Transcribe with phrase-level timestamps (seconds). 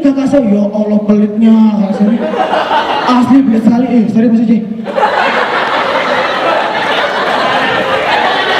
[0.00, 1.56] kakak saya ya Allah pelitnya
[1.92, 2.16] saya
[3.10, 4.58] asli pelit sekali eh sorry Mas Haji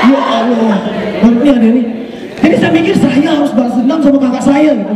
[0.04, 0.76] ya Allah
[1.24, 1.86] pelitnya ada nih
[2.40, 4.94] jadi saya mikir saya harus balas dendam sama kakak saya gitu.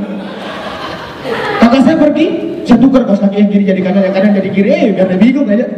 [1.60, 2.26] Kakak saya pergi
[2.64, 4.68] saya tukar kaos kaki yang kiri jadi kanan yang kanan jadi kiri.
[4.72, 5.68] Eh biar dia bingung aja.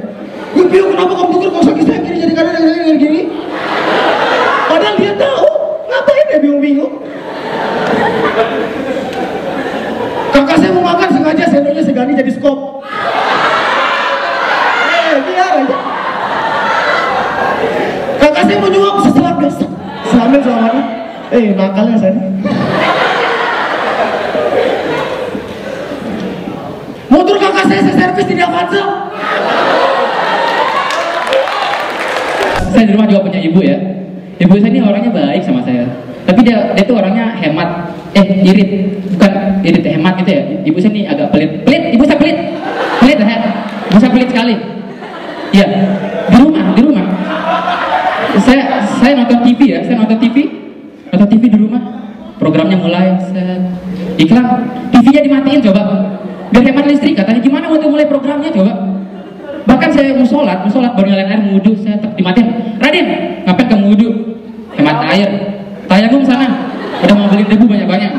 [0.55, 3.21] Gue bingung kenapa kamu tukar kaos kaki saya kiri jadi kanan yang kanan jadi kiri.
[4.71, 5.47] Padahal dia tahu
[5.91, 6.93] ngapain dia bingung-bingung
[10.37, 12.85] kakak saya mau makan sengaja sendoknya saya ganti jadi skop
[14.93, 15.77] eh biar aja
[18.45, 19.51] saya mau nyuap seselap dia
[20.11, 20.71] selamnya sama
[21.33, 22.15] eh nakalnya saya
[27.09, 29.07] motor kakak saya saya servis di Avanza
[32.77, 33.77] saya di rumah juga punya ibu ya.
[34.37, 35.89] Ibu saya ini orangnya baik sama saya.
[36.29, 37.89] Tapi dia dia tuh orangnya hemat.
[38.13, 38.71] Eh irit.
[39.17, 39.33] Bukan
[39.65, 40.43] irit hemat gitu ya.
[40.61, 41.65] Ibu saya ini agak pelit.
[41.65, 42.37] Pelit ibu saya pelit.
[43.01, 43.39] Pelit ya
[43.89, 44.55] ibu saya pelit sekali.
[45.57, 45.67] Iya.
[46.29, 46.86] Di rumah di rumah
[48.43, 50.37] saya saya nonton TV ya saya nonton TV
[51.13, 51.83] nonton TV di rumah.
[52.37, 53.57] Programnya mulai saya
[54.21, 54.47] iklan
[54.93, 55.83] TV-nya dimatiin coba.
[56.53, 57.41] Biar hemat listrik katanya.
[57.41, 58.73] Gimana waktu mulai programnya coba?
[59.67, 62.79] Bahkan saya mau sholat mau sholat baru nyalain air mau wudhu saya tetap dimatiin.
[62.79, 63.07] Raden
[63.49, 64.09] ngapain kamu wudhu?
[64.77, 65.29] Hemat air.
[65.89, 66.47] Tayangum sana.
[67.03, 68.13] Udah mau beli debu banyak-banyak.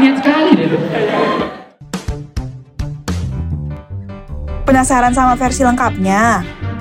[0.00, 0.68] Niat sekali deh.
[4.64, 6.40] Penasaran sama versi lengkapnya?